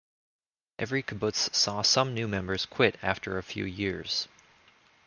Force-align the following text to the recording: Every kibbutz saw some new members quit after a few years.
Every 0.79 1.03
kibbutz 1.03 1.53
saw 1.53 1.83
some 1.83 2.15
new 2.15 2.27
members 2.27 2.65
quit 2.65 2.97
after 3.03 3.37
a 3.37 3.43
few 3.43 3.65
years. 3.65 4.27